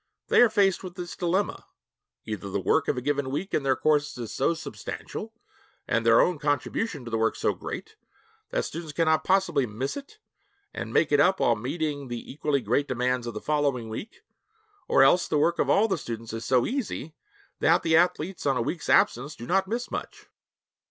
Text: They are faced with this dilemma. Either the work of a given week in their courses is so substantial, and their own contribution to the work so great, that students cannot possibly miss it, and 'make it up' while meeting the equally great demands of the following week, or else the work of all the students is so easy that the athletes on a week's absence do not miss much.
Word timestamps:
They 0.29 0.41
are 0.41 0.49
faced 0.49 0.83
with 0.83 0.95
this 0.95 1.15
dilemma. 1.15 1.67
Either 2.25 2.49
the 2.49 2.59
work 2.59 2.87
of 2.87 2.97
a 2.97 3.01
given 3.01 3.29
week 3.29 3.53
in 3.53 3.61
their 3.61 3.75
courses 3.75 4.17
is 4.17 4.33
so 4.33 4.55
substantial, 4.55 5.31
and 5.87 6.03
their 6.03 6.19
own 6.21 6.39
contribution 6.39 7.05
to 7.05 7.11
the 7.11 7.19
work 7.19 7.35
so 7.35 7.53
great, 7.53 7.97
that 8.49 8.65
students 8.65 8.93
cannot 8.93 9.23
possibly 9.23 9.67
miss 9.67 9.95
it, 9.95 10.17
and 10.73 10.91
'make 10.91 11.11
it 11.11 11.19
up' 11.19 11.39
while 11.39 11.55
meeting 11.55 12.07
the 12.07 12.31
equally 12.31 12.61
great 12.61 12.87
demands 12.87 13.27
of 13.27 13.35
the 13.35 13.39
following 13.41 13.89
week, 13.89 14.23
or 14.87 15.03
else 15.03 15.27
the 15.27 15.37
work 15.37 15.59
of 15.59 15.69
all 15.69 15.87
the 15.87 15.99
students 15.99 16.33
is 16.33 16.43
so 16.45 16.65
easy 16.65 17.13
that 17.59 17.83
the 17.83 17.95
athletes 17.95 18.47
on 18.47 18.57
a 18.57 18.61
week's 18.63 18.89
absence 18.89 19.35
do 19.35 19.45
not 19.45 19.67
miss 19.67 19.91
much. 19.91 20.25